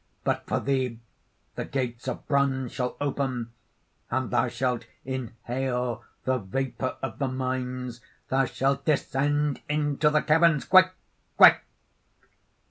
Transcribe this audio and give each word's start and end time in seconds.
But 0.23 0.47
for 0.47 0.59
thee 0.59 0.99
the 1.53 1.63
gates 1.65 2.07
of 2.07 2.27
bronze 2.27 2.71
shall 2.71 2.97
open; 2.99 3.51
and 4.09 4.31
thou 4.31 4.47
shalt 4.47 4.87
inhale 5.05 6.03
the 6.23 6.39
vapour 6.39 6.97
of 7.03 7.19
the 7.19 7.27
mines, 7.27 8.01
thou 8.29 8.45
shalt 8.45 8.83
descend 8.85 9.61
into 9.69 10.09
the 10.09 10.23
caverns.... 10.23 10.65
Quick! 10.65 10.91
quick!" 11.37 11.61